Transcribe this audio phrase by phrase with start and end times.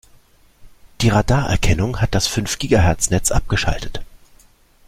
[1.01, 4.01] Die Radarerkennung hat das fünf Gigahertz-Netz abgeschaltet.